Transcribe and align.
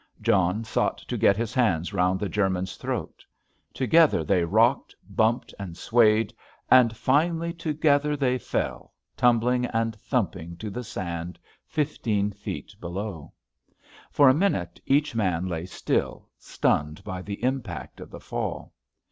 John 0.19 0.63
sought 0.63 0.97
to 0.97 1.15
get 1.15 1.37
his 1.37 1.53
hands 1.53 1.93
round 1.93 2.19
the 2.19 2.27
German's 2.27 2.75
throat. 2.75 3.23
Together 3.71 4.23
they 4.23 4.43
rocked, 4.43 4.95
bumped, 5.07 5.53
and 5.59 5.77
swayed, 5.77 6.33
and, 6.71 6.97
finally, 6.97 7.53
together 7.53 8.17
they 8.17 8.39
fell, 8.39 8.95
tumbling 9.15 9.67
and 9.67 9.95
thumping 9.95 10.57
to 10.57 10.71
the 10.71 10.83
sand, 10.83 11.37
fifteen 11.67 12.31
feet 12.31 12.73
below. 12.79 13.31
For 14.09 14.27
a 14.27 14.33
minute 14.33 14.81
each 14.87 15.13
man 15.13 15.45
lay 15.45 15.67
still, 15.67 16.27
stunned 16.39 17.03
by 17.03 17.21
the 17.21 17.43
impact 17.43 17.99
of 17.99 18.09
the 18.09 18.19
fall. 18.19 18.73